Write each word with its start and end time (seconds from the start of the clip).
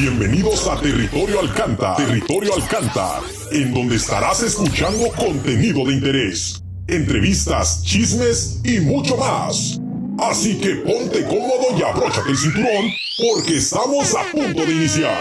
Bienvenidos 0.00 0.68
a 0.68 0.80
Territorio 0.80 1.40
Alcanta, 1.40 1.96
Territorio 1.96 2.54
Alcanta, 2.54 3.20
en 3.50 3.74
donde 3.74 3.96
estarás 3.96 4.44
escuchando 4.44 5.08
contenido 5.16 5.84
de 5.86 5.94
interés, 5.94 6.62
entrevistas, 6.86 7.82
chismes 7.82 8.60
y 8.62 8.78
mucho 8.78 9.16
más. 9.16 9.80
Así 10.20 10.56
que 10.60 10.76
ponte 10.76 11.24
cómodo 11.24 11.76
y 11.76 11.82
abróchate 11.82 12.30
el 12.30 12.36
cinturón, 12.36 12.92
porque 13.18 13.56
estamos 13.56 14.14
a 14.14 14.22
punto 14.30 14.64
de 14.64 14.72
iniciar. 14.72 15.20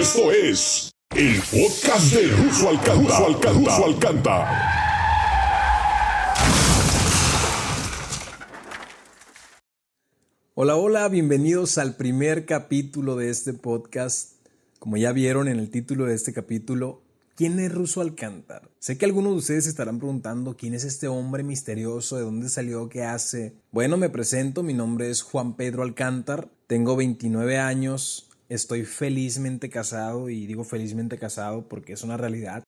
Esto 0.00 0.32
es 0.32 0.90
el 1.14 1.36
podcast 1.42 2.06
de 2.14 2.28
Ruso 2.28 2.70
Alcanta. 2.70 3.18
Ruso 3.52 3.84
Alcanta. 3.84 4.91
Hola, 10.64 10.76
hola, 10.76 11.08
bienvenidos 11.08 11.76
al 11.76 11.96
primer 11.96 12.46
capítulo 12.46 13.16
de 13.16 13.30
este 13.30 13.52
podcast. 13.52 14.34
Como 14.78 14.96
ya 14.96 15.10
vieron 15.10 15.48
en 15.48 15.58
el 15.58 15.70
título 15.70 16.04
de 16.04 16.14
este 16.14 16.32
capítulo, 16.32 17.02
¿quién 17.34 17.58
es 17.58 17.74
Ruso 17.74 18.00
Alcántar? 18.00 18.70
Sé 18.78 18.96
que 18.96 19.04
algunos 19.04 19.32
de 19.32 19.38
ustedes 19.38 19.66
estarán 19.66 19.98
preguntando 19.98 20.56
quién 20.56 20.74
es 20.74 20.84
este 20.84 21.08
hombre 21.08 21.42
misterioso, 21.42 22.14
de 22.14 22.22
dónde 22.22 22.48
salió, 22.48 22.88
qué 22.88 23.02
hace. 23.02 23.56
Bueno, 23.72 23.96
me 23.96 24.08
presento, 24.08 24.62
mi 24.62 24.72
nombre 24.72 25.10
es 25.10 25.22
Juan 25.22 25.56
Pedro 25.56 25.82
Alcántar, 25.82 26.48
tengo 26.68 26.94
29 26.94 27.58
años, 27.58 28.30
estoy 28.48 28.84
felizmente 28.84 29.68
casado 29.68 30.30
y 30.30 30.46
digo 30.46 30.62
felizmente 30.62 31.18
casado 31.18 31.66
porque 31.66 31.94
es 31.94 32.04
una 32.04 32.16
realidad. 32.18 32.62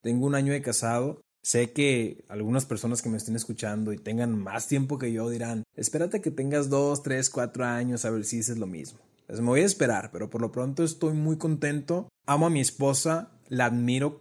Tengo 0.00 0.26
un 0.26 0.36
año 0.36 0.52
de 0.52 0.62
casado 0.62 1.20
Sé 1.42 1.72
que 1.72 2.24
algunas 2.28 2.66
personas 2.66 3.02
que 3.02 3.08
me 3.08 3.16
estén 3.16 3.34
escuchando 3.34 3.92
y 3.92 3.98
tengan 3.98 4.38
más 4.38 4.68
tiempo 4.68 4.96
que 4.98 5.12
yo 5.12 5.28
dirán, 5.28 5.64
espérate 5.74 6.20
que 6.20 6.30
tengas 6.30 6.70
dos, 6.70 7.02
tres, 7.02 7.30
cuatro 7.30 7.64
años 7.64 8.04
a 8.04 8.10
ver 8.10 8.24
si 8.24 8.36
dices 8.36 8.58
lo 8.58 8.68
mismo. 8.68 9.00
Pues 9.26 9.40
me 9.40 9.48
voy 9.48 9.60
a 9.62 9.66
esperar, 9.66 10.10
pero 10.12 10.30
por 10.30 10.40
lo 10.40 10.52
pronto 10.52 10.84
estoy 10.84 11.14
muy 11.14 11.38
contento. 11.38 12.08
Amo 12.26 12.46
a 12.46 12.50
mi 12.50 12.60
esposa, 12.60 13.30
la 13.48 13.66
admiro 13.66 14.20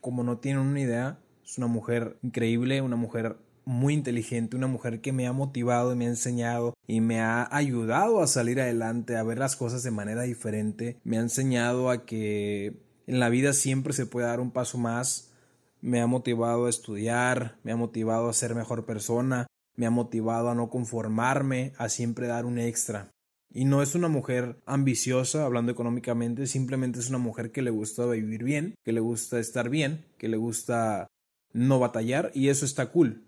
como 0.00 0.22
no 0.22 0.38
tienen 0.38 0.62
una 0.62 0.80
idea. 0.80 1.20
Es 1.44 1.56
una 1.56 1.68
mujer 1.68 2.18
increíble, 2.22 2.82
una 2.82 2.96
mujer 2.96 3.36
muy 3.64 3.94
inteligente, 3.94 4.56
una 4.56 4.66
mujer 4.66 5.00
que 5.00 5.12
me 5.12 5.26
ha 5.26 5.32
motivado 5.32 5.92
y 5.92 5.96
me 5.96 6.06
ha 6.06 6.10
enseñado 6.10 6.74
y 6.86 7.00
me 7.00 7.20
ha 7.20 7.48
ayudado 7.54 8.20
a 8.20 8.26
salir 8.26 8.60
adelante, 8.60 9.16
a 9.16 9.22
ver 9.22 9.38
las 9.38 9.56
cosas 9.56 9.82
de 9.82 9.90
manera 9.90 10.22
diferente. 10.22 10.98
Me 11.04 11.18
ha 11.18 11.20
enseñado 11.20 11.88
a 11.90 12.04
que 12.04 12.80
en 13.06 13.20
la 13.20 13.28
vida 13.28 13.52
siempre 13.54 13.92
se 13.92 14.06
puede 14.06 14.26
dar 14.26 14.40
un 14.40 14.50
paso 14.50 14.76
más 14.76 15.32
me 15.80 16.00
ha 16.00 16.06
motivado 16.06 16.66
a 16.66 16.70
estudiar, 16.70 17.58
me 17.62 17.72
ha 17.72 17.76
motivado 17.76 18.28
a 18.28 18.32
ser 18.32 18.54
mejor 18.54 18.84
persona, 18.84 19.46
me 19.76 19.86
ha 19.86 19.90
motivado 19.90 20.50
a 20.50 20.54
no 20.54 20.70
conformarme, 20.70 21.72
a 21.78 21.88
siempre 21.88 22.26
dar 22.26 22.46
un 22.46 22.58
extra. 22.58 23.10
Y 23.50 23.64
no 23.64 23.82
es 23.82 23.94
una 23.94 24.08
mujer 24.08 24.58
ambiciosa, 24.66 25.44
hablando 25.44 25.72
económicamente, 25.72 26.46
simplemente 26.46 26.98
es 26.98 27.08
una 27.08 27.18
mujer 27.18 27.50
que 27.50 27.62
le 27.62 27.70
gusta 27.70 28.06
vivir 28.06 28.44
bien, 28.44 28.74
que 28.84 28.92
le 28.92 29.00
gusta 29.00 29.38
estar 29.38 29.70
bien, 29.70 30.04
que 30.18 30.28
le 30.28 30.36
gusta 30.36 31.06
no 31.52 31.78
batallar 31.78 32.30
y 32.34 32.48
eso 32.48 32.66
está 32.66 32.92
cool, 32.92 33.24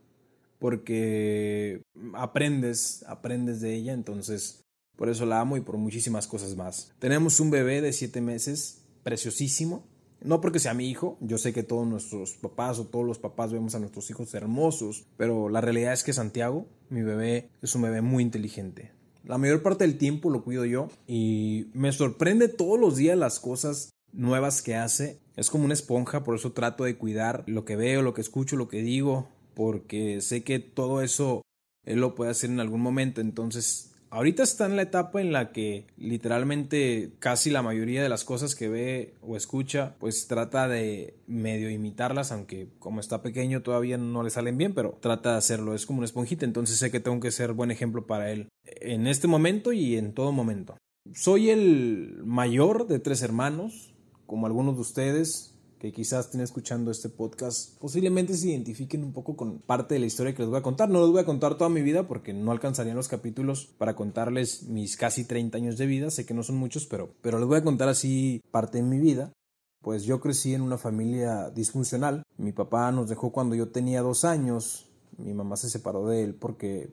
porque 0.58 1.82
aprendes, 2.12 3.04
aprendes 3.06 3.60
de 3.60 3.74
ella, 3.74 3.92
entonces 3.94 4.60
por 4.96 5.08
eso 5.08 5.24
la 5.24 5.40
amo 5.40 5.56
y 5.56 5.62
por 5.62 5.78
muchísimas 5.78 6.26
cosas 6.26 6.54
más. 6.54 6.92
Tenemos 6.98 7.40
un 7.40 7.50
bebé 7.50 7.80
de 7.80 7.94
siete 7.94 8.20
meses, 8.20 8.82
preciosísimo, 9.02 9.86
no 10.22 10.40
porque 10.40 10.58
sea 10.58 10.74
mi 10.74 10.88
hijo, 10.88 11.16
yo 11.20 11.38
sé 11.38 11.52
que 11.52 11.62
todos 11.62 11.86
nuestros 11.86 12.34
papás 12.34 12.78
o 12.78 12.86
todos 12.86 13.06
los 13.06 13.18
papás 13.18 13.52
vemos 13.52 13.74
a 13.74 13.78
nuestros 13.78 14.10
hijos 14.10 14.34
hermosos, 14.34 15.06
pero 15.16 15.48
la 15.48 15.60
realidad 15.60 15.92
es 15.92 16.04
que 16.04 16.12
Santiago, 16.12 16.66
mi 16.88 17.02
bebé, 17.02 17.50
es 17.62 17.74
un 17.74 17.82
bebé 17.82 18.02
muy 18.02 18.22
inteligente. 18.22 18.92
La 19.24 19.38
mayor 19.38 19.62
parte 19.62 19.84
del 19.84 19.98
tiempo 19.98 20.30
lo 20.30 20.42
cuido 20.42 20.64
yo 20.64 20.88
y 21.06 21.68
me 21.74 21.92
sorprende 21.92 22.48
todos 22.48 22.78
los 22.78 22.96
días 22.96 23.18
las 23.18 23.38
cosas 23.38 23.90
nuevas 24.12 24.62
que 24.62 24.76
hace. 24.76 25.20
Es 25.36 25.50
como 25.50 25.64
una 25.64 25.74
esponja, 25.74 26.24
por 26.24 26.34
eso 26.34 26.52
trato 26.52 26.84
de 26.84 26.96
cuidar 26.96 27.44
lo 27.46 27.64
que 27.64 27.76
veo, 27.76 28.02
lo 28.02 28.14
que 28.14 28.20
escucho, 28.20 28.56
lo 28.56 28.68
que 28.68 28.82
digo, 28.82 29.28
porque 29.54 30.20
sé 30.20 30.42
que 30.42 30.58
todo 30.58 31.02
eso 31.02 31.42
él 31.84 32.00
lo 32.00 32.14
puede 32.14 32.30
hacer 32.30 32.50
en 32.50 32.60
algún 32.60 32.80
momento, 32.80 33.20
entonces 33.20 33.89
Ahorita 34.12 34.42
está 34.42 34.66
en 34.66 34.74
la 34.74 34.82
etapa 34.82 35.20
en 35.20 35.30
la 35.30 35.52
que 35.52 35.86
literalmente 35.96 37.12
casi 37.20 37.48
la 37.48 37.62
mayoría 37.62 38.02
de 38.02 38.08
las 38.08 38.24
cosas 38.24 38.56
que 38.56 38.68
ve 38.68 39.14
o 39.22 39.36
escucha 39.36 39.94
pues 40.00 40.26
trata 40.26 40.66
de 40.66 41.14
medio 41.28 41.70
imitarlas, 41.70 42.32
aunque 42.32 42.68
como 42.80 42.98
está 42.98 43.22
pequeño 43.22 43.62
todavía 43.62 43.98
no 43.98 44.24
le 44.24 44.30
salen 44.30 44.58
bien, 44.58 44.74
pero 44.74 44.98
trata 45.00 45.32
de 45.32 45.38
hacerlo, 45.38 45.76
es 45.76 45.86
como 45.86 46.00
una 46.00 46.06
esponjita, 46.06 46.44
entonces 46.44 46.76
sé 46.78 46.90
que 46.90 46.98
tengo 46.98 47.20
que 47.20 47.30
ser 47.30 47.52
buen 47.52 47.70
ejemplo 47.70 48.04
para 48.04 48.32
él 48.32 48.48
en 48.64 49.06
este 49.06 49.28
momento 49.28 49.72
y 49.72 49.96
en 49.96 50.12
todo 50.12 50.32
momento. 50.32 50.76
Soy 51.14 51.50
el 51.50 52.22
mayor 52.24 52.88
de 52.88 52.98
tres 52.98 53.22
hermanos, 53.22 53.94
como 54.26 54.46
algunos 54.46 54.74
de 54.74 54.80
ustedes, 54.80 55.54
que 55.80 55.92
quizás 55.92 56.26
estén 56.26 56.42
escuchando 56.42 56.90
este 56.90 57.08
podcast 57.08 57.78
posiblemente 57.78 58.34
se 58.34 58.50
identifiquen 58.50 59.02
un 59.02 59.14
poco 59.14 59.34
con 59.34 59.60
parte 59.60 59.94
de 59.94 60.00
la 60.00 60.06
historia 60.06 60.34
que 60.34 60.42
les 60.42 60.50
voy 60.50 60.58
a 60.58 60.62
contar. 60.62 60.90
No 60.90 61.00
les 61.00 61.10
voy 61.10 61.22
a 61.22 61.24
contar 61.24 61.56
toda 61.56 61.70
mi 61.70 61.80
vida 61.80 62.06
porque 62.06 62.34
no 62.34 62.52
alcanzarían 62.52 62.96
los 62.96 63.08
capítulos 63.08 63.66
para 63.78 63.96
contarles 63.96 64.64
mis 64.64 64.98
casi 64.98 65.24
30 65.24 65.56
años 65.56 65.78
de 65.78 65.86
vida. 65.86 66.10
Sé 66.10 66.26
que 66.26 66.34
no 66.34 66.42
son 66.42 66.56
muchos, 66.56 66.84
pero, 66.84 67.14
pero 67.22 67.38
les 67.38 67.48
voy 67.48 67.56
a 67.56 67.64
contar 67.64 67.88
así 67.88 68.42
parte 68.50 68.76
de 68.76 68.84
mi 68.84 68.98
vida. 68.98 69.32
Pues 69.82 70.04
yo 70.04 70.20
crecí 70.20 70.52
en 70.52 70.60
una 70.60 70.76
familia 70.76 71.48
disfuncional. 71.48 72.24
Mi 72.36 72.52
papá 72.52 72.92
nos 72.92 73.08
dejó 73.08 73.32
cuando 73.32 73.54
yo 73.54 73.70
tenía 73.70 74.02
dos 74.02 74.26
años. 74.26 74.86
Mi 75.16 75.32
mamá 75.32 75.56
se 75.56 75.70
separó 75.70 76.06
de 76.06 76.24
él 76.24 76.34
porque 76.34 76.92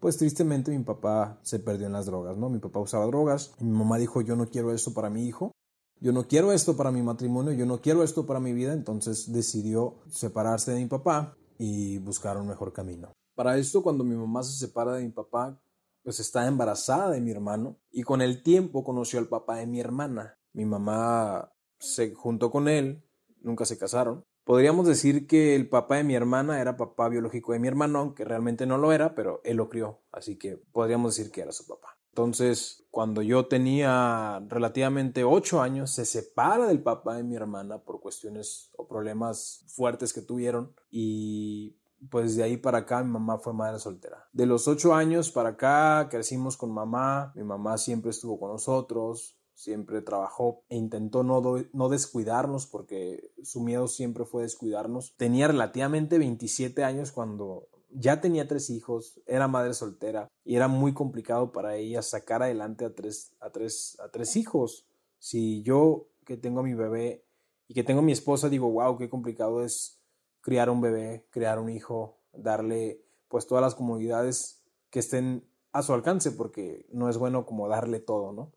pues 0.00 0.16
tristemente 0.16 0.70
mi 0.70 0.82
papá 0.82 1.38
se 1.42 1.58
perdió 1.58 1.86
en 1.86 1.92
las 1.92 2.06
drogas, 2.06 2.38
¿no? 2.38 2.48
Mi 2.48 2.58
papá 2.58 2.80
usaba 2.80 3.04
drogas. 3.04 3.52
mi 3.60 3.70
mamá 3.70 3.98
dijo, 3.98 4.22
yo 4.22 4.34
no 4.34 4.48
quiero 4.48 4.72
eso 4.72 4.94
para 4.94 5.10
mi 5.10 5.26
hijo 5.26 5.52
yo 6.00 6.12
no 6.12 6.26
quiero 6.26 6.52
esto 6.52 6.76
para 6.76 6.90
mi 6.90 7.02
matrimonio, 7.02 7.52
yo 7.52 7.66
no 7.66 7.80
quiero 7.80 8.02
esto 8.02 8.26
para 8.26 8.40
mi 8.40 8.52
vida, 8.52 8.72
entonces 8.72 9.32
decidió 9.32 9.96
separarse 10.10 10.72
de 10.72 10.80
mi 10.80 10.86
papá 10.86 11.36
y 11.58 11.98
buscar 11.98 12.36
un 12.36 12.46
mejor 12.46 12.72
camino. 12.72 13.12
Para 13.34 13.56
esto, 13.56 13.82
cuando 13.82 14.04
mi 14.04 14.14
mamá 14.14 14.42
se 14.42 14.58
separa 14.58 14.94
de 14.94 15.04
mi 15.04 15.10
papá, 15.10 15.60
pues 16.02 16.20
está 16.20 16.46
embarazada 16.46 17.10
de 17.10 17.20
mi 17.20 17.30
hermano 17.30 17.78
y 17.90 18.02
con 18.02 18.20
el 18.20 18.42
tiempo 18.42 18.84
conoció 18.84 19.18
al 19.18 19.28
papá 19.28 19.56
de 19.56 19.66
mi 19.66 19.80
hermana. 19.80 20.38
Mi 20.52 20.66
mamá 20.66 21.50
se 21.78 22.14
juntó 22.14 22.50
con 22.50 22.68
él, 22.68 23.02
nunca 23.40 23.64
se 23.64 23.78
casaron. 23.78 24.24
Podríamos 24.44 24.86
decir 24.86 25.26
que 25.26 25.56
el 25.56 25.68
papá 25.70 25.96
de 25.96 26.04
mi 26.04 26.14
hermana 26.14 26.60
era 26.60 26.76
papá 26.76 27.08
biológico 27.08 27.54
de 27.54 27.58
mi 27.58 27.68
hermano, 27.68 28.00
aunque 28.00 28.24
realmente 28.24 28.66
no 28.66 28.76
lo 28.76 28.92
era, 28.92 29.14
pero 29.14 29.40
él 29.42 29.56
lo 29.56 29.70
crió, 29.70 30.02
así 30.12 30.36
que 30.36 30.58
podríamos 30.70 31.16
decir 31.16 31.32
que 31.32 31.40
era 31.40 31.52
su 31.52 31.66
papá. 31.66 31.93
Entonces, 32.14 32.86
cuando 32.92 33.22
yo 33.22 33.48
tenía 33.48 34.40
relativamente 34.48 35.24
ocho 35.24 35.60
años, 35.60 35.90
se 35.90 36.04
separa 36.04 36.68
del 36.68 36.80
papá 36.80 37.16
de 37.16 37.24
mi 37.24 37.34
hermana 37.34 37.78
por 37.78 38.00
cuestiones 38.00 38.70
o 38.76 38.86
problemas 38.86 39.64
fuertes 39.66 40.12
que 40.12 40.22
tuvieron 40.22 40.72
y 40.92 41.76
pues 42.08 42.36
de 42.36 42.44
ahí 42.44 42.56
para 42.56 42.78
acá 42.78 43.02
mi 43.02 43.10
mamá 43.10 43.38
fue 43.38 43.52
madre 43.52 43.80
soltera. 43.80 44.28
De 44.32 44.46
los 44.46 44.68
ocho 44.68 44.94
años 44.94 45.32
para 45.32 45.48
acá 45.50 46.06
crecimos 46.08 46.56
con 46.56 46.70
mamá, 46.70 47.32
mi 47.34 47.42
mamá 47.42 47.78
siempre 47.78 48.12
estuvo 48.12 48.38
con 48.38 48.52
nosotros, 48.52 49.36
siempre 49.52 50.00
trabajó 50.00 50.62
e 50.68 50.76
intentó 50.76 51.24
no, 51.24 51.42
no 51.72 51.88
descuidarnos 51.88 52.68
porque 52.68 53.32
su 53.42 53.60
miedo 53.60 53.88
siempre 53.88 54.24
fue 54.24 54.42
descuidarnos. 54.42 55.16
Tenía 55.16 55.48
relativamente 55.48 56.18
27 56.18 56.84
años 56.84 57.10
cuando 57.10 57.66
ya 57.94 58.20
tenía 58.20 58.48
tres 58.48 58.70
hijos, 58.70 59.20
era 59.26 59.48
madre 59.48 59.72
soltera 59.72 60.28
y 60.44 60.56
era 60.56 60.68
muy 60.68 60.92
complicado 60.92 61.52
para 61.52 61.76
ella 61.76 62.02
sacar 62.02 62.42
adelante 62.42 62.84
a 62.84 62.94
tres, 62.94 63.34
a 63.40 63.50
tres, 63.50 63.96
a 64.00 64.08
tres 64.08 64.36
hijos. 64.36 64.86
Si 65.18 65.62
yo 65.62 66.08
que 66.24 66.36
tengo 66.36 66.60
a 66.60 66.64
mi 66.64 66.74
bebé 66.74 67.24
y 67.68 67.74
que 67.74 67.84
tengo 67.84 68.00
a 68.00 68.04
mi 68.04 68.12
esposa 68.12 68.48
digo, 68.48 68.70
wow, 68.70 68.98
qué 68.98 69.08
complicado 69.08 69.64
es 69.64 70.00
criar 70.40 70.70
un 70.70 70.80
bebé, 70.80 71.26
crear 71.30 71.58
un 71.58 71.70
hijo, 71.70 72.18
darle 72.32 73.00
pues 73.28 73.46
todas 73.46 73.62
las 73.62 73.74
comodidades 73.74 74.62
que 74.90 74.98
estén 74.98 75.48
a 75.72 75.82
su 75.82 75.92
alcance 75.94 76.32
porque 76.32 76.86
no 76.90 77.08
es 77.08 77.16
bueno 77.16 77.46
como 77.46 77.68
darle 77.68 78.00
todo, 78.00 78.32
¿no? 78.32 78.52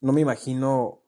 No 0.00 0.12
me 0.12 0.20
imagino 0.20 1.00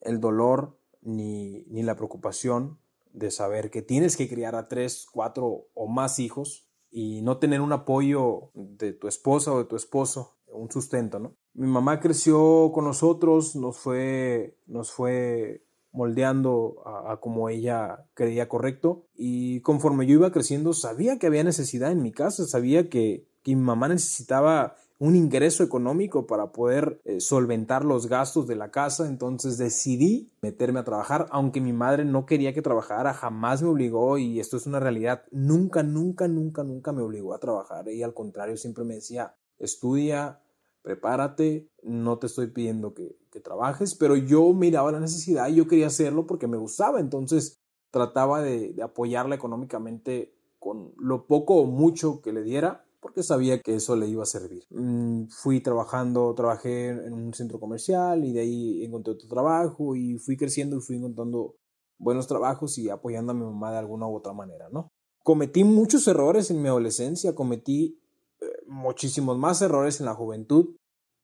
el 0.00 0.20
dolor 0.20 0.76
ni, 1.00 1.64
ni 1.68 1.82
la 1.82 1.94
preocupación 1.94 2.78
de 3.12 3.30
saber 3.30 3.70
que 3.70 3.82
tienes 3.82 4.16
que 4.16 4.28
criar 4.28 4.56
a 4.56 4.68
tres, 4.68 5.06
cuatro 5.10 5.68
o 5.74 5.86
más 5.86 6.18
hijos 6.18 6.68
y 6.96 7.22
no 7.22 7.38
tener 7.38 7.60
un 7.60 7.72
apoyo 7.72 8.52
de 8.54 8.92
tu 8.92 9.08
esposa 9.08 9.52
o 9.52 9.58
de 9.58 9.64
tu 9.64 9.74
esposo, 9.74 10.36
un 10.46 10.70
sustento, 10.70 11.18
¿no? 11.18 11.34
Mi 11.52 11.66
mamá 11.66 11.98
creció 11.98 12.70
con 12.72 12.84
nosotros, 12.84 13.56
nos 13.56 13.76
fue, 13.76 14.56
nos 14.68 14.92
fue 14.92 15.64
moldeando 15.90 16.76
a, 16.86 17.18
como 17.20 17.48
ella 17.48 18.06
creía 18.14 18.48
correcto 18.48 19.08
y 19.12 19.60
conforme 19.62 20.06
yo 20.06 20.14
iba 20.14 20.30
creciendo 20.30 20.72
sabía 20.72 21.18
que 21.18 21.26
había 21.26 21.42
necesidad 21.42 21.90
en 21.90 22.00
mi 22.00 22.12
casa, 22.12 22.46
sabía 22.46 22.88
que, 22.88 23.26
que 23.42 23.56
mi 23.56 23.62
mamá 23.62 23.88
necesitaba 23.88 24.76
un 24.98 25.16
ingreso 25.16 25.64
económico 25.64 26.26
para 26.26 26.52
poder 26.52 27.00
eh, 27.04 27.20
solventar 27.20 27.84
los 27.84 28.06
gastos 28.06 28.46
de 28.46 28.56
la 28.56 28.70
casa, 28.70 29.08
entonces 29.08 29.58
decidí 29.58 30.30
meterme 30.40 30.80
a 30.80 30.84
trabajar, 30.84 31.26
aunque 31.30 31.60
mi 31.60 31.72
madre 31.72 32.04
no 32.04 32.26
quería 32.26 32.54
que 32.54 32.62
trabajara, 32.62 33.12
jamás 33.12 33.62
me 33.62 33.68
obligó 33.68 34.18
y 34.18 34.38
esto 34.38 34.56
es 34.56 34.66
una 34.66 34.80
realidad, 34.80 35.24
nunca, 35.32 35.82
nunca, 35.82 36.28
nunca, 36.28 36.62
nunca 36.62 36.92
me 36.92 37.02
obligó 37.02 37.34
a 37.34 37.40
trabajar, 37.40 37.88
ella 37.88 38.06
al 38.06 38.14
contrario 38.14 38.56
siempre 38.56 38.84
me 38.84 38.94
decía, 38.94 39.34
estudia, 39.58 40.40
prepárate, 40.82 41.68
no 41.82 42.18
te 42.18 42.26
estoy 42.26 42.48
pidiendo 42.48 42.94
que, 42.94 43.16
que 43.30 43.40
trabajes, 43.40 43.96
pero 43.96 44.14
yo 44.16 44.52
miraba 44.52 44.92
la 44.92 45.00
necesidad 45.00 45.48
y 45.48 45.56
yo 45.56 45.66
quería 45.66 45.88
hacerlo 45.88 46.26
porque 46.26 46.46
me 46.46 46.56
gustaba, 46.56 47.00
entonces 47.00 47.58
trataba 47.90 48.42
de, 48.42 48.72
de 48.72 48.82
apoyarla 48.82 49.34
económicamente 49.34 50.34
con 50.58 50.94
lo 50.98 51.26
poco 51.26 51.56
o 51.56 51.66
mucho 51.66 52.22
que 52.22 52.32
le 52.32 52.42
diera 52.42 52.83
porque 53.04 53.22
sabía 53.22 53.60
que 53.60 53.74
eso 53.74 53.96
le 53.96 54.08
iba 54.08 54.22
a 54.22 54.26
servir. 54.26 54.64
Mm, 54.70 55.26
fui 55.28 55.60
trabajando, 55.60 56.34
trabajé 56.34 56.88
en 56.88 57.12
un 57.12 57.34
centro 57.34 57.60
comercial 57.60 58.24
y 58.24 58.32
de 58.32 58.40
ahí 58.40 58.82
encontré 58.82 59.12
otro 59.12 59.28
trabajo 59.28 59.94
y 59.94 60.16
fui 60.16 60.38
creciendo 60.38 60.78
y 60.78 60.80
fui 60.80 60.96
encontrando 60.96 61.54
buenos 61.98 62.26
trabajos 62.26 62.78
y 62.78 62.88
apoyando 62.88 63.32
a 63.32 63.34
mi 63.34 63.44
mamá 63.44 63.72
de 63.72 63.76
alguna 63.76 64.06
u 64.06 64.16
otra 64.16 64.32
manera, 64.32 64.70
¿no? 64.72 64.88
Cometí 65.22 65.64
muchos 65.64 66.08
errores 66.08 66.50
en 66.50 66.62
mi 66.62 66.68
adolescencia, 66.68 67.34
cometí 67.34 68.00
eh, 68.40 68.46
muchísimos 68.68 69.36
más 69.36 69.60
errores 69.60 70.00
en 70.00 70.06
la 70.06 70.14
juventud 70.14 70.74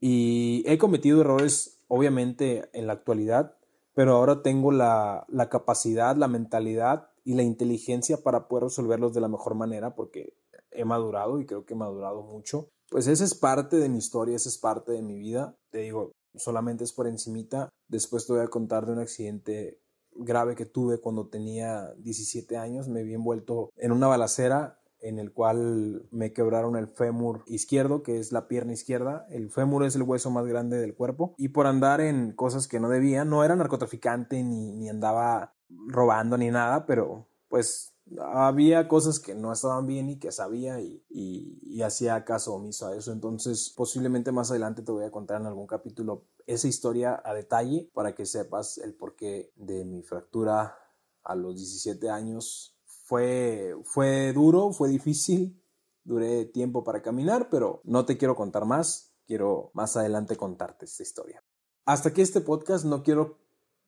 y 0.00 0.62
he 0.66 0.76
cometido 0.76 1.22
errores 1.22 1.78
obviamente 1.88 2.68
en 2.74 2.88
la 2.88 2.92
actualidad, 2.92 3.56
pero 3.94 4.16
ahora 4.16 4.42
tengo 4.42 4.70
la, 4.70 5.24
la 5.28 5.48
capacidad, 5.48 6.14
la 6.14 6.28
mentalidad 6.28 7.08
y 7.24 7.36
la 7.36 7.42
inteligencia 7.42 8.22
para 8.22 8.48
poder 8.48 8.64
resolverlos 8.64 9.14
de 9.14 9.22
la 9.22 9.28
mejor 9.28 9.54
manera 9.54 9.94
porque 9.94 10.34
he 10.70 10.84
madurado 10.84 11.40
y 11.40 11.46
creo 11.46 11.64
que 11.64 11.74
he 11.74 11.76
madurado 11.76 12.22
mucho. 12.22 12.68
Pues 12.90 13.06
esa 13.06 13.24
es 13.24 13.34
parte 13.34 13.76
de 13.76 13.88
mi 13.88 13.98
historia, 13.98 14.36
esa 14.36 14.48
es 14.48 14.58
parte 14.58 14.92
de 14.92 15.02
mi 15.02 15.18
vida. 15.18 15.56
Te 15.70 15.78
digo, 15.78 16.12
solamente 16.34 16.84
es 16.84 16.92
por 16.92 17.06
encimita. 17.06 17.68
Después 17.88 18.26
te 18.26 18.32
voy 18.32 18.42
a 18.42 18.48
contar 18.48 18.86
de 18.86 18.92
un 18.92 18.98
accidente 18.98 19.80
grave 20.12 20.56
que 20.56 20.66
tuve 20.66 21.00
cuando 21.00 21.28
tenía 21.28 21.94
17 21.98 22.56
años. 22.56 22.88
Me 22.88 23.04
vi 23.04 23.14
envuelto 23.14 23.70
en 23.76 23.92
una 23.92 24.08
balacera 24.08 24.80
en 25.02 25.18
el 25.18 25.32
cual 25.32 26.08
me 26.10 26.32
quebraron 26.32 26.76
el 26.76 26.88
fémur 26.88 27.42
izquierdo, 27.46 28.02
que 28.02 28.18
es 28.18 28.32
la 28.32 28.48
pierna 28.48 28.72
izquierda. 28.72 29.26
El 29.30 29.50
fémur 29.50 29.84
es 29.84 29.96
el 29.96 30.02
hueso 30.02 30.30
más 30.30 30.46
grande 30.46 30.78
del 30.78 30.94
cuerpo. 30.94 31.34
Y 31.38 31.48
por 31.48 31.66
andar 31.66 32.00
en 32.00 32.32
cosas 32.32 32.68
que 32.68 32.80
no 32.80 32.88
debía, 32.88 33.24
no 33.24 33.44
era 33.44 33.56
narcotraficante 33.56 34.42
ni, 34.42 34.72
ni 34.72 34.88
andaba 34.88 35.54
robando 35.86 36.36
ni 36.36 36.50
nada, 36.50 36.86
pero 36.86 37.28
pues 37.48 37.94
había 38.18 38.88
cosas 38.88 39.20
que 39.20 39.34
no 39.34 39.52
estaban 39.52 39.86
bien 39.86 40.10
y 40.10 40.18
que 40.18 40.32
sabía 40.32 40.80
y, 40.80 41.02
y, 41.08 41.82
hacía 41.82 42.24
caso 42.24 42.54
omiso 42.54 42.88
a 42.88 42.96
eso. 42.96 43.12
Entonces, 43.12 43.72
posiblemente 43.76 44.32
más 44.32 44.50
adelante 44.50 44.82
te 44.82 44.92
voy 44.92 45.04
a 45.04 45.10
contar 45.10 45.40
en 45.40 45.46
algún 45.46 45.66
capítulo 45.66 46.26
esa 46.46 46.68
historia 46.68 47.22
a 47.24 47.34
detalle 47.34 47.90
para 47.94 48.14
que 48.14 48.26
sepas 48.26 48.78
el 48.78 48.94
porqué 48.94 49.52
de 49.56 49.84
mi 49.84 50.02
fractura 50.02 50.76
a 51.22 51.34
los 51.34 51.56
17 51.56 52.10
años. 52.10 52.76
Fue, 52.84 53.74
fue 53.84 54.32
duro, 54.32 54.72
fue 54.72 54.88
difícil, 54.88 55.62
duré 56.04 56.44
tiempo 56.44 56.84
para 56.84 57.02
caminar, 57.02 57.48
pero 57.50 57.80
no 57.84 58.04
te 58.04 58.18
quiero 58.18 58.34
contar 58.34 58.64
más. 58.64 59.14
Quiero 59.26 59.70
más 59.74 59.96
adelante 59.96 60.36
contarte 60.36 60.84
esta 60.84 61.02
historia. 61.02 61.42
Hasta 61.84 62.10
aquí 62.10 62.20
este 62.20 62.40
podcast, 62.40 62.84
no 62.84 63.02
quiero 63.02 63.38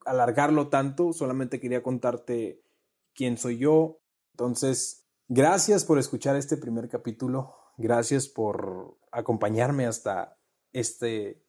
alargarlo 0.05 0.69
tanto, 0.69 1.13
solamente 1.13 1.61
quería 1.61 1.83
contarte 1.83 2.63
quién 3.15 3.39
soy 3.39 3.59
yo, 3.59 4.02
entonces, 4.33 5.05
gracias 5.29 5.85
por 5.85 5.99
escuchar 5.99 6.37
este 6.37 6.57
primer 6.57 6.89
capítulo. 6.89 7.55
Gracias 7.77 8.29
por 8.29 8.97
acompañarme 9.11 9.87
hasta 9.87 10.37
este 10.73 11.43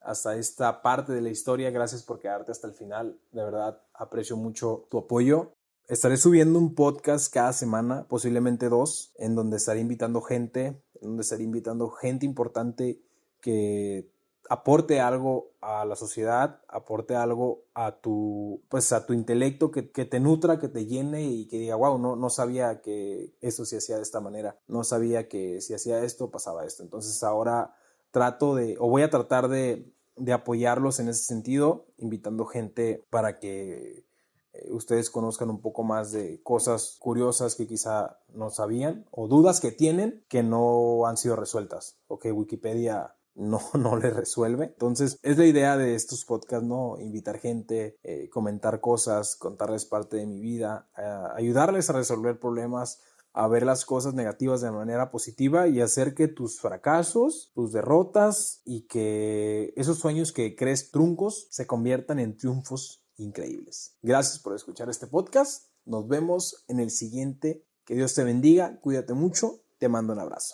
hasta 0.00 0.36
esta 0.36 0.82
parte 0.82 1.12
de 1.12 1.20
la 1.20 1.30
historia. 1.30 1.70
Gracias 1.70 2.02
por 2.02 2.18
quedarte 2.18 2.50
hasta 2.50 2.66
el 2.66 2.74
final. 2.74 3.20
De 3.30 3.44
verdad, 3.44 3.80
aprecio 3.94 4.36
mucho 4.36 4.86
tu 4.90 4.98
apoyo. 4.98 5.52
Estaré 5.88 6.16
subiendo 6.16 6.58
un 6.58 6.74
podcast 6.74 7.32
cada 7.32 7.52
semana, 7.52 8.06
posiblemente 8.08 8.68
dos, 8.68 9.12
en 9.16 9.34
donde 9.34 9.58
estaré 9.58 9.80
invitando 9.80 10.20
gente, 10.20 10.82
en 11.00 11.08
donde 11.08 11.22
estaré 11.22 11.42
invitando 11.42 11.90
gente 11.90 12.26
importante 12.26 13.00
que 13.40 14.10
aporte 14.48 15.00
algo 15.00 15.52
a 15.60 15.84
la 15.84 15.96
sociedad, 15.96 16.60
aporte 16.68 17.14
algo 17.14 17.64
a 17.74 17.92
tu, 18.00 18.62
pues 18.68 18.92
a 18.92 19.06
tu 19.06 19.12
intelecto, 19.12 19.70
que, 19.70 19.82
te 19.82 20.20
nutra, 20.20 20.58
que 20.58 20.68
te 20.68 20.86
llene 20.86 21.24
y 21.24 21.46
que 21.46 21.58
diga, 21.58 21.76
wow, 21.76 21.98
no, 21.98 22.16
no 22.16 22.30
sabía 22.30 22.80
que 22.80 23.34
esto 23.40 23.64
se 23.64 23.78
hacía 23.78 23.96
de 23.96 24.02
esta 24.02 24.20
manera, 24.20 24.58
no 24.66 24.84
sabía 24.84 25.28
que 25.28 25.60
si 25.60 25.74
hacía 25.74 26.02
esto 26.02 26.30
pasaba 26.30 26.64
esto. 26.64 26.82
Entonces 26.82 27.22
ahora 27.22 27.74
trato 28.10 28.54
de, 28.54 28.76
o 28.78 28.88
voy 28.88 29.02
a 29.02 29.10
tratar 29.10 29.48
de, 29.48 29.92
de 30.16 30.32
apoyarlos 30.32 31.00
en 31.00 31.08
ese 31.08 31.24
sentido, 31.24 31.86
invitando 31.96 32.44
gente 32.44 33.04
para 33.10 33.38
que 33.38 34.04
eh, 34.52 34.70
ustedes 34.70 35.08
conozcan 35.08 35.50
un 35.50 35.60
poco 35.60 35.82
más 35.82 36.12
de 36.12 36.42
cosas 36.42 36.96
curiosas 36.98 37.54
que 37.54 37.66
quizá 37.66 38.18
no 38.34 38.50
sabían 38.50 39.06
o 39.10 39.28
dudas 39.28 39.60
que 39.60 39.72
tienen 39.72 40.24
que 40.28 40.42
no 40.42 41.06
han 41.06 41.16
sido 41.16 41.36
resueltas 41.36 41.96
o 42.08 42.18
que 42.18 42.32
Wikipedia 42.32 43.14
no, 43.34 43.60
no 43.74 43.96
le 43.96 44.10
resuelve. 44.10 44.66
Entonces, 44.66 45.18
es 45.22 45.38
la 45.38 45.46
idea 45.46 45.76
de 45.76 45.94
estos 45.94 46.24
podcasts, 46.24 46.66
¿no? 46.66 46.98
Invitar 46.98 47.38
gente, 47.38 47.98
eh, 48.02 48.28
comentar 48.30 48.80
cosas, 48.80 49.36
contarles 49.36 49.84
parte 49.84 50.16
de 50.16 50.26
mi 50.26 50.40
vida, 50.40 50.88
ayudarles 51.36 51.90
a 51.90 51.94
resolver 51.94 52.38
problemas, 52.38 53.00
a 53.34 53.48
ver 53.48 53.64
las 53.64 53.84
cosas 53.84 54.14
negativas 54.14 54.60
de 54.60 54.70
manera 54.70 55.10
positiva 55.10 55.66
y 55.66 55.80
hacer 55.80 56.14
que 56.14 56.28
tus 56.28 56.60
fracasos, 56.60 57.50
tus 57.54 57.72
derrotas 57.72 58.60
y 58.64 58.82
que 58.82 59.72
esos 59.76 59.98
sueños 59.98 60.32
que 60.32 60.54
crees 60.54 60.90
truncos 60.90 61.46
se 61.50 61.66
conviertan 61.66 62.18
en 62.18 62.36
triunfos 62.36 63.02
increíbles. 63.16 63.96
Gracias 64.02 64.38
por 64.38 64.54
escuchar 64.54 64.90
este 64.90 65.06
podcast. 65.06 65.68
Nos 65.84 66.06
vemos 66.08 66.64
en 66.68 66.80
el 66.80 66.90
siguiente. 66.90 67.64
Que 67.84 67.94
Dios 67.94 68.14
te 68.14 68.22
bendiga, 68.22 68.78
cuídate 68.80 69.12
mucho, 69.12 69.62
te 69.78 69.88
mando 69.88 70.12
un 70.12 70.20
abrazo. 70.20 70.50